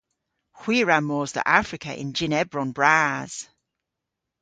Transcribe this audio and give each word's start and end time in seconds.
Hwi 0.59 0.75
a 0.81 0.85
wra 0.85 0.99
mos 1.07 1.31
dhe 1.35 1.43
Afrika 1.59 1.91
yn 2.01 2.11
jynn 2.17 2.37
ebron 2.41 2.69
bras. 2.77 3.33